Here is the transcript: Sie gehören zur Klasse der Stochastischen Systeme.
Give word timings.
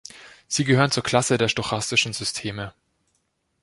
Sie 0.47 0.63
gehören 0.63 0.89
zur 0.89 1.03
Klasse 1.03 1.37
der 1.37 1.47
Stochastischen 1.47 2.11
Systeme. 2.11 2.73